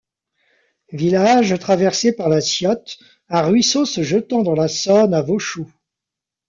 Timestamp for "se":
3.85-4.01